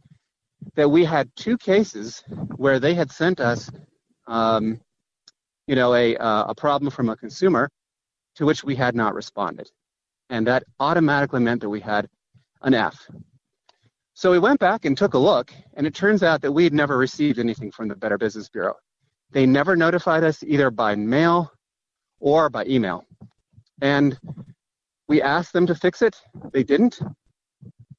[0.74, 2.24] that we had two cases
[2.56, 3.70] where they had sent us
[4.26, 4.80] um,
[5.68, 7.70] you know, a, uh, a problem from a consumer
[8.36, 9.70] to which we had not responded.
[10.30, 12.08] And that automatically meant that we had
[12.62, 13.08] an F.
[14.14, 16.72] So we went back and took a look, and it turns out that we had
[16.72, 18.74] never received anything from the Better Business Bureau.
[19.32, 21.52] They never notified us either by mail
[22.20, 23.04] or by email.
[23.80, 24.18] And
[25.06, 26.16] we asked them to fix it.
[26.52, 27.00] They didn't.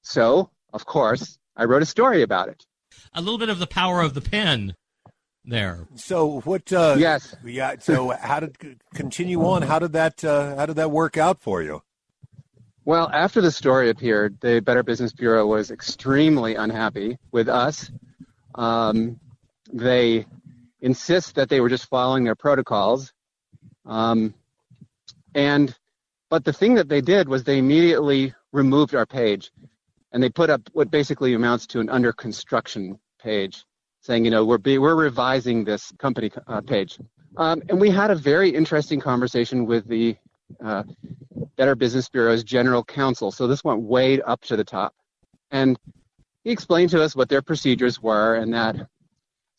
[0.02, 2.66] So, of course, I wrote a story about it.
[3.14, 4.76] A little bit of the power of the pen
[5.46, 5.88] there.
[5.96, 6.72] So what?
[6.72, 7.36] Uh, Yes.
[7.46, 7.76] Yeah.
[7.80, 8.58] So how did
[8.94, 9.62] continue on?
[9.62, 10.24] How did that?
[10.24, 11.82] Uh, how did that work out for you?
[12.86, 17.92] Well, after the story appeared, the Better Business Bureau was extremely unhappy with us.
[18.56, 19.20] Um,
[19.72, 20.26] they
[20.82, 23.14] insist that they were just following their protocols.
[23.86, 24.34] Um,
[25.36, 25.76] and,
[26.30, 29.52] but the thing that they did was they immediately removed our page
[30.12, 33.66] and they put up what basically amounts to an under construction page
[34.02, 37.00] saying, you know, we're, be, we're revising this company uh, page.
[37.38, 40.16] Um, and we had a very interesting conversation with the
[40.64, 40.84] uh,
[41.58, 43.32] Better Business Bureau's general counsel.
[43.32, 44.96] So this went way up to the top.
[45.52, 45.78] And
[46.44, 48.76] he explained to us what their procedures were and that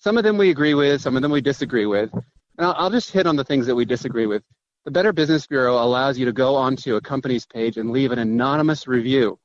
[0.00, 2.10] some of them we agree with, some of them we disagree with.
[2.12, 4.42] And I'll, I'll just hit on the things that we disagree with.
[4.84, 8.18] The Better Business Bureau allows you to go onto a company's page and leave an
[8.18, 9.38] anonymous review.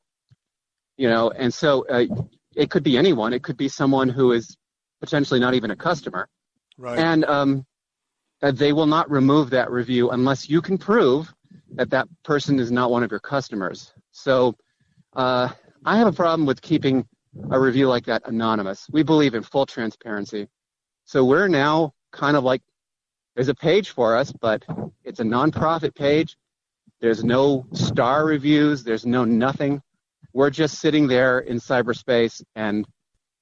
[0.98, 2.06] You know, and so uh,
[2.56, 3.34] it could be anyone.
[3.34, 4.56] It could be someone who is
[5.02, 6.30] potentially not even a customer.
[6.78, 6.98] Right.
[6.98, 7.66] And um,
[8.42, 11.34] that they will not remove that review unless you can prove
[11.72, 13.94] that that person is not one of your customers.
[14.12, 14.56] So
[15.16, 15.50] uh,
[15.86, 17.06] I have a problem with keeping
[17.52, 18.88] a review like that anonymous.
[18.92, 20.48] We believe in full transparency.
[21.06, 22.62] So we're now kind of like
[23.36, 24.64] there's a page for us, but
[25.04, 26.38] it's a nonprofit page.
[27.02, 28.84] There's no star reviews.
[28.84, 29.82] There's no nothing.
[30.34, 32.86] We're just sitting there in cyberspace and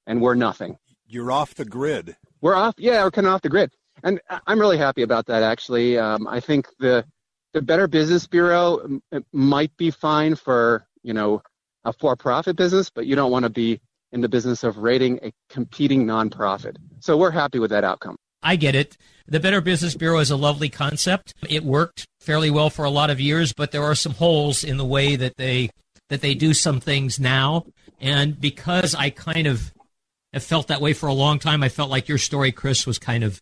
[0.05, 0.77] and we're nothing.
[1.07, 2.15] You're off the grid.
[2.41, 2.75] We're off.
[2.77, 3.71] Yeah, we're kind of off the grid,
[4.03, 5.43] and I'm really happy about that.
[5.43, 7.05] Actually, um, I think the
[7.53, 11.41] the Better Business Bureau m- might be fine for you know
[11.85, 13.79] a for-profit business, but you don't want to be
[14.11, 16.77] in the business of rating a competing nonprofit.
[16.99, 18.15] So we're happy with that outcome.
[18.41, 18.97] I get it.
[19.27, 21.33] The Better Business Bureau is a lovely concept.
[21.49, 24.77] It worked fairly well for a lot of years, but there are some holes in
[24.77, 25.69] the way that they
[26.09, 27.65] that they do some things now.
[28.01, 29.73] And because I kind of
[30.33, 32.99] have felt that way for a long time, I felt like your story, Chris, was
[32.99, 33.41] kind of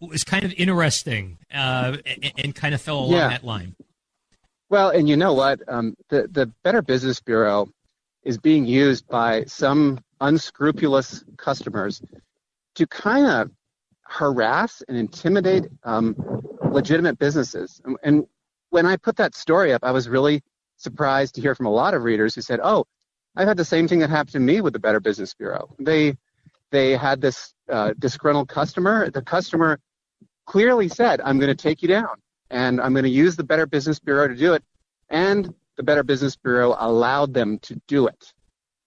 [0.00, 3.28] was kind of interesting uh, and, and, kind of fell along Yeah.
[3.28, 3.76] that line.
[4.74, 5.60] Well, and you know what?
[5.68, 7.68] Um, the the Better Business Bureau
[8.24, 12.02] is being used by some unscrupulous customers
[12.74, 13.52] to kind of
[14.02, 16.16] harass and intimidate um,
[16.72, 17.80] legitimate businesses.
[17.84, 18.26] And, and
[18.70, 20.42] when I put that story up, I was really
[20.76, 22.84] surprised to hear from a lot of readers who said, "Oh,
[23.36, 26.16] I've had the same thing that happened to me with the Better Business Bureau." They
[26.72, 29.08] they had this uh, disgruntled customer.
[29.08, 29.78] The customer
[30.46, 32.23] clearly said, "I'm going to take you down."
[32.54, 34.62] And I'm going to use the Better Business Bureau to do it.
[35.10, 38.32] And the Better Business Bureau allowed them to do it.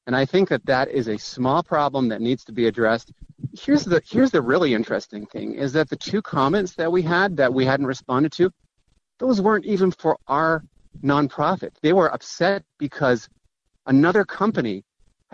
[0.08, 3.12] And I think that that is a small problem that needs to be addressed.
[3.60, 7.36] Here's the here's the really interesting thing is that the two comments that we had
[7.38, 8.50] that we hadn't responded to,
[9.20, 10.64] those weren't even for our
[11.04, 11.72] nonprofit.
[11.82, 13.28] They were upset because
[13.86, 14.86] another company,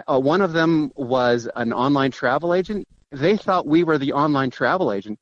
[0.08, 2.88] uh, one of them was an online travel agent.
[3.12, 5.19] They thought we were the online travel agent.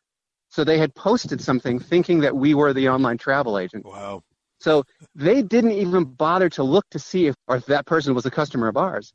[0.51, 3.85] So they had posted something thinking that we were the online travel agent.
[3.85, 4.21] Wow.
[4.59, 4.83] So
[5.15, 8.31] they didn't even bother to look to see if, or if that person was a
[8.31, 9.13] customer of ours.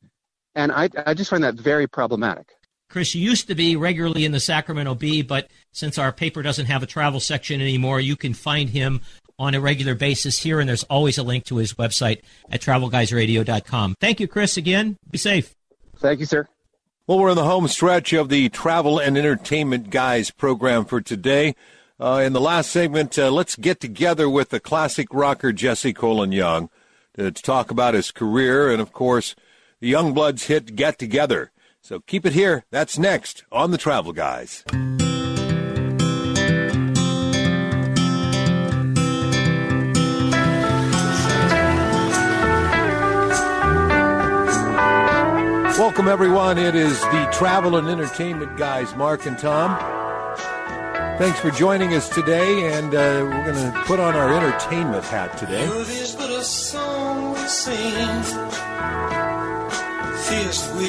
[0.55, 2.49] And I, I just find that very problematic.
[2.89, 6.67] Chris, you used to be regularly in the Sacramento Bee, but since our paper doesn't
[6.67, 9.03] have a travel section anymore, you can find him
[9.39, 13.97] on a regular basis here, and there's always a link to his website at travelguysradio.com.
[14.01, 14.97] Thank you, Chris, again.
[15.11, 15.55] Be safe.
[15.99, 16.49] Thank you, sir.
[17.09, 21.55] Well, we're in the home stretch of the Travel and Entertainment Guys program for today.
[22.01, 26.33] Uh, in the last segment, uh, let's get together with the classic rocker Jesse Colin
[26.33, 26.69] Young
[27.15, 29.37] to, talk about his career and, of course,
[29.79, 31.53] the Youngbloods hit Get Together.
[31.81, 32.65] So keep it here.
[32.73, 34.65] That's next on the Travel Guys.
[45.79, 46.57] Welcome, everyone.
[46.57, 49.79] It is the Travel and Entertainment Guys, Mark and Tom.
[51.19, 55.37] Thanks for joining us today, and uh, we're going to put on our entertainment hat
[55.37, 55.67] today.
[55.67, 57.93] this little song we sing.
[60.79, 60.89] We.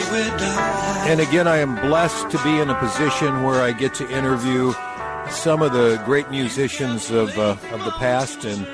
[1.12, 4.72] And again, I am blessed to be in a position where I get to interview
[5.30, 8.46] some of the great musicians of uh, of the past.
[8.46, 8.66] And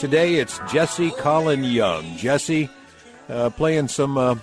[0.00, 2.16] today it's Jesse Colin Young.
[2.16, 2.70] Jesse
[3.28, 4.36] uh, playing some uh,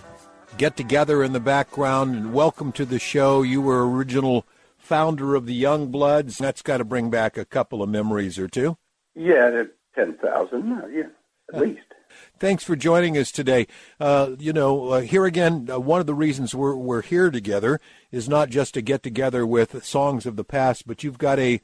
[0.57, 2.15] get together in the background.
[2.15, 3.41] And welcome to the show.
[3.41, 4.45] You were original
[4.77, 6.37] founder of the Youngbloods.
[6.37, 8.77] That's got to bring back a couple of memories or two.
[9.15, 9.63] Yeah,
[9.95, 10.71] ten thousand.
[10.71, 11.03] uh, Yeah,
[11.53, 11.81] at least.
[12.39, 13.67] Thanks for joining us today.
[13.99, 17.79] Uh, you know, uh, here again, uh, one of the reasons we're we're here together
[18.11, 21.61] is not just to get together with songs of the past, but you've got a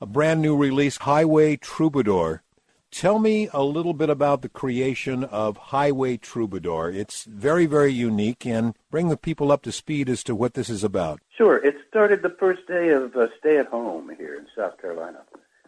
[0.00, 2.42] a brand new release, Highway Troubadour.
[2.90, 6.90] Tell me a little bit about the creation of Highway Troubadour.
[6.90, 10.70] It's very, very unique, and bring the people up to speed as to what this
[10.70, 11.20] is about.
[11.36, 11.64] Sure.
[11.64, 15.20] It started the first day of uh, stay at home here in South Carolina,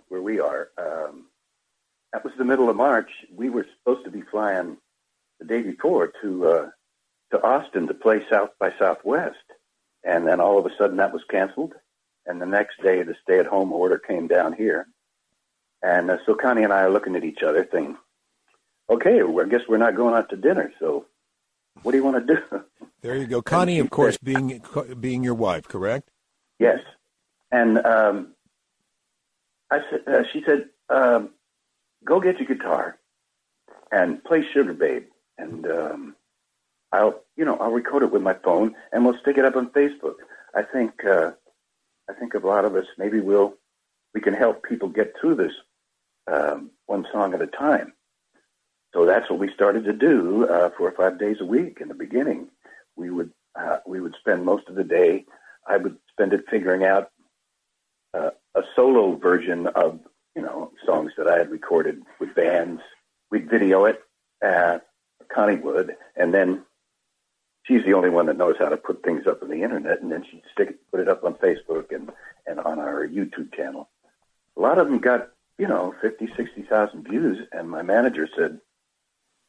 [0.09, 0.71] where we are.
[0.79, 1.27] Um,
[2.13, 3.11] that was the middle of March.
[3.33, 4.79] We were supposed to be flying
[5.39, 6.71] the day before to uh,
[7.33, 9.37] to Austin to play South by Southwest,
[10.05, 11.75] and then all of a sudden that was canceled.
[12.27, 14.87] And the next day, the stay at home order came down here,
[15.83, 17.97] and uh, so Connie and I are looking at each other, thinking,
[18.89, 20.73] "Okay, well, I guess we're not going out to dinner.
[20.79, 21.07] So,
[21.83, 22.65] what do you want to do?"
[23.03, 23.79] There you go, Connie.
[23.79, 24.63] Of course, being
[25.01, 26.11] being your wife, correct?
[26.59, 26.81] Yes.
[27.51, 28.35] And um,
[29.71, 31.31] I said, uh, she said, um,
[32.05, 32.99] "Go get your guitar
[33.91, 35.07] and play Sugar Babe,
[35.39, 36.17] and um,
[36.93, 39.71] I'll, you know, I'll record it with my phone, and we'll stick it up on
[39.71, 40.17] Facebook.
[40.55, 41.33] I think, uh,
[42.09, 43.55] I think a lot of us maybe we'll,
[44.15, 45.53] we can help people get through this
[46.27, 47.93] um, one song at a time.
[48.93, 51.89] So that's what we started to do uh, four or five days a week in
[51.89, 52.49] the beginning.
[52.97, 55.25] We would uh, we would spend most of the day.
[55.67, 57.11] I would spend it figuring out
[58.15, 60.01] uh, a solo version of
[60.35, 62.83] you know songs that I had recorded with bands.
[63.31, 64.03] We'd video it.
[65.35, 66.63] Connie would, and then
[67.65, 70.11] she's the only one that knows how to put things up on the internet, and
[70.11, 72.11] then she'd stick it, put it up on Facebook and
[72.47, 73.89] and on our YouTube channel.
[74.57, 75.31] A lot of them got
[75.61, 78.61] you know fifty, sixty thousand views, and my manager said,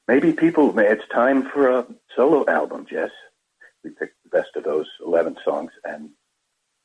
[0.08, 3.12] maybe people, may, it's time for a solo album, Jess.
[3.84, 6.10] We picked the best of those 11 songs, and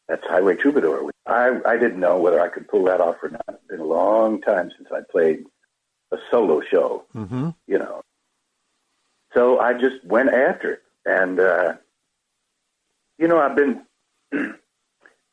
[0.08, 1.10] that's Highway Troubadour.
[1.26, 3.44] I, I didn't know whether I could pull that off or not.
[3.50, 5.44] It's been a long time since I played
[6.12, 7.50] a solo show, Mm-hmm.
[7.66, 8.00] you know.
[9.34, 11.74] So I just went after it, and uh,
[13.18, 13.82] you know, I've been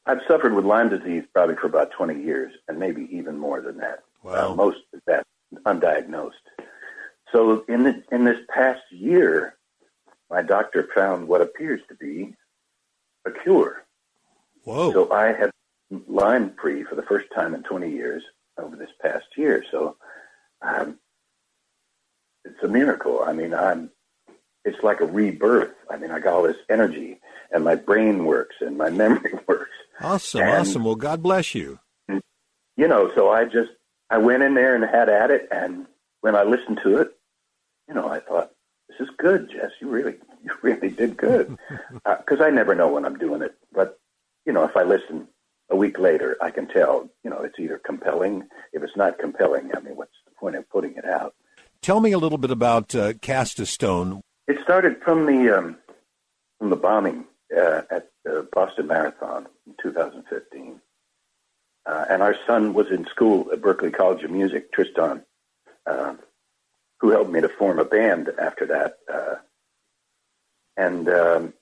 [0.05, 3.77] I've suffered with Lyme disease probably for about 20 years, and maybe even more than
[3.77, 3.99] that.
[4.23, 4.51] Wow.
[4.51, 5.25] Uh, most of that
[5.65, 6.31] undiagnosed.
[7.31, 9.57] So in the in this past year,
[10.29, 12.35] my doctor found what appears to be
[13.25, 13.85] a cure.
[14.63, 14.91] Whoa.
[14.91, 15.51] So I have
[16.07, 18.23] Lyme free for the first time in 20 years
[18.57, 19.63] over this past year.
[19.71, 19.97] So
[20.61, 20.99] um,
[22.45, 23.23] it's a miracle.
[23.23, 23.89] I mean, I'm.
[24.65, 25.75] It's like a rebirth.
[25.89, 27.19] I mean, I got all this energy,
[27.51, 29.75] and my brain works, and my memory works.
[30.01, 30.41] Awesome.
[30.41, 30.83] and- awesome.
[30.83, 31.79] Well, God bless you.
[32.75, 33.69] You know, so I just
[34.09, 35.85] I went in there and had at it, and
[36.21, 37.15] when I listened to it,
[37.87, 38.51] you know, I thought
[38.89, 39.71] this is good, Jess.
[39.79, 41.57] You really, you really did good.
[42.03, 43.99] Because I never know when I'm doing it, but
[44.45, 45.27] you know, if I listen
[45.69, 47.09] a week later, I can tell.
[47.23, 48.47] You know, it's either compelling.
[48.71, 51.35] If it's not compelling, I mean, what's the point of putting it out?
[51.81, 54.21] Tell me a little bit about uh, Cast a Stone.
[54.47, 55.77] It started from the um,
[56.59, 57.25] from the bombing
[57.55, 60.79] uh, at the Boston Marathon in 2015,
[61.85, 65.23] uh, and our son was in school at Berklee College of Music, Tristan,
[65.85, 66.15] uh,
[66.99, 69.35] who helped me to form a band after that, uh,
[70.77, 71.53] and um,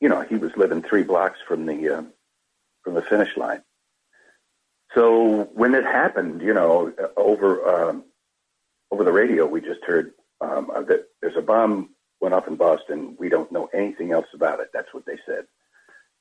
[0.00, 2.02] you know he was living three blocks from the uh,
[2.82, 3.62] from the finish line.
[4.94, 8.04] So when it happened, you know, over um,
[8.90, 13.16] over the radio, we just heard um, that there's a bomb went off in Boston.
[13.18, 14.70] We don't know anything else about it.
[14.72, 15.44] That's what they said.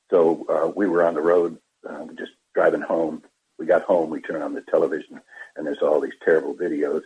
[0.10, 3.24] So uh, we were on the road, uh, just driving home.
[3.58, 4.10] We got home.
[4.10, 5.22] We turned on the television,
[5.56, 7.02] and there's all these terrible videos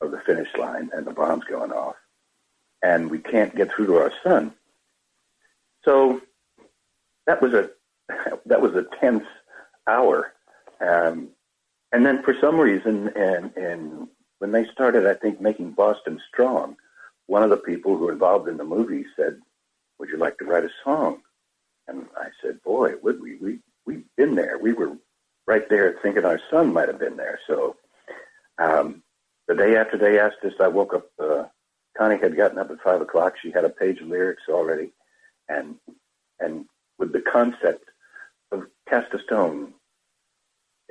[0.00, 1.96] of the finish line and the bombs going off,
[2.82, 4.52] and we can't get through to our son.
[5.84, 6.20] So
[7.26, 7.70] that was a
[8.46, 9.24] that was a tense
[9.86, 10.32] hour,
[10.80, 11.28] um,
[11.92, 14.08] and then for some reason, and and
[14.38, 16.76] when they started, I think making Boston strong,
[17.26, 19.40] one of the people who were involved in the movie said,
[19.98, 21.22] "Would you like to write a song?"
[21.88, 23.36] And I said, "Boy, would we?
[23.36, 24.58] We we've been there.
[24.58, 24.96] We were
[25.46, 27.76] right there, thinking our son might have been there." So
[28.58, 29.02] um,
[29.48, 31.06] the day after they asked us, I woke up.
[31.18, 31.44] Uh,
[31.96, 33.34] Connie had gotten up at five o'clock.
[33.40, 34.90] She had a page of lyrics already,
[35.48, 35.76] and
[36.40, 36.66] and
[36.98, 37.88] with the concept
[38.52, 39.74] of cast a stone,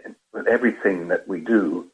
[0.03, 1.91] and with everything that we do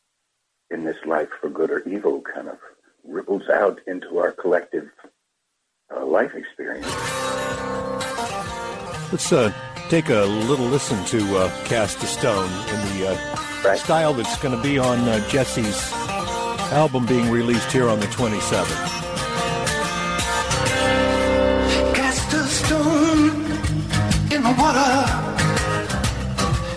[0.70, 2.58] in this life for good or evil, kind of
[3.04, 4.89] ripples out into our collective
[5.95, 7.51] uh, life experience.
[9.12, 9.51] Let's uh,
[9.89, 13.78] take a little listen to uh, Cast a Stone in the uh, Right.
[13.78, 15.91] style that's going to be on uh, Jesse's
[16.72, 18.66] album being released here on the 27th.
[21.93, 23.30] Cast a stone
[24.34, 25.05] in the water.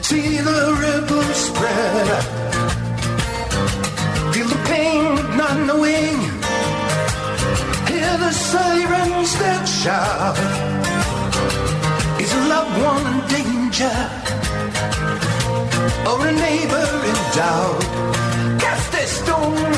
[0.03, 2.07] See the ripples spread.
[4.35, 6.19] Feel the pain, but not knowing.
[7.89, 10.37] Hear the sirens that shout.
[12.55, 13.97] Loved one in danger?
[16.09, 17.83] Or a neighbor in doubt?
[18.61, 19.73] Cast stone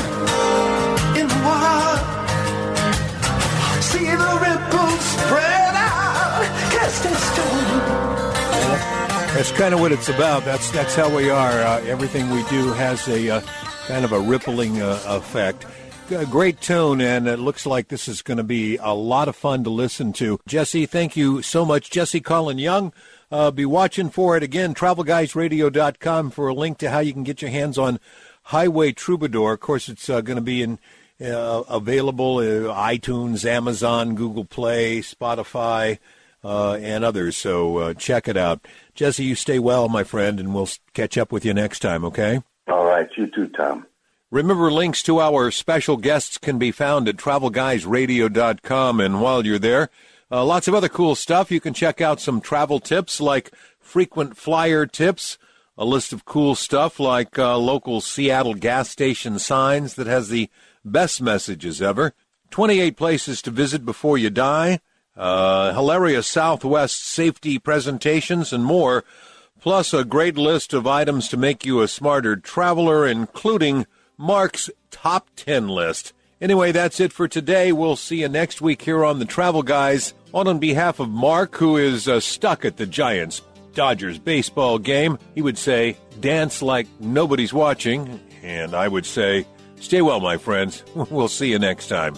[1.19, 1.95] in the water.
[3.81, 6.43] See the ripples spread out.
[6.75, 7.77] Cast stone.
[9.33, 10.45] That's kind of what it's about.
[10.45, 11.53] That's that's how we are.
[11.53, 13.41] Uh, everything we do has a uh,
[13.87, 15.65] kind of a rippling uh, effect.
[16.07, 19.35] G- great tune, and it looks like this is going to be a lot of
[19.35, 20.39] fun to listen to.
[20.47, 21.89] Jesse, thank you so much.
[21.89, 22.93] Jesse Colin Young,
[23.29, 24.73] uh, be watching for it again.
[24.73, 27.99] TravelGuysRadio.com for a link to how you can get your hands on
[28.43, 29.53] Highway Troubadour.
[29.53, 30.79] Of course, it's uh, going to be in
[31.21, 35.99] uh, available uh, iTunes, Amazon, Google Play, Spotify,
[36.41, 37.35] uh, and others.
[37.35, 38.65] So uh, check it out.
[38.95, 42.05] Jesse, you stay well, my friend, and we'll catch up with you next time.
[42.05, 42.41] Okay.
[42.69, 43.85] All right, you too, Tom.
[44.29, 48.99] Remember, links to our special guests can be found at travelguysradio.com.
[48.99, 49.89] And while you're there,
[50.29, 51.49] uh, lots of other cool stuff.
[51.49, 55.37] You can check out some travel tips like frequent flyer tips,
[55.77, 60.49] a list of cool stuff like uh, local Seattle gas station signs that has the
[60.83, 62.13] best messages ever,
[62.51, 64.81] 28 places to visit before you die,
[65.15, 69.05] uh, hilarious Southwest safety presentations, and more,
[69.61, 73.85] plus a great list of items to make you a smarter traveler, including
[74.17, 76.13] Mark's top 10 list.
[76.41, 77.71] Anyway, that's it for today.
[77.71, 80.13] We'll see you next week here on the Travel Guys.
[80.33, 83.41] On behalf of Mark, who is uh, stuck at the Giants
[83.73, 88.19] Dodgers baseball game, he would say, dance like nobody's watching.
[88.41, 89.45] And I would say,
[89.79, 90.83] stay well, my friends.
[90.95, 92.15] We'll see you next time.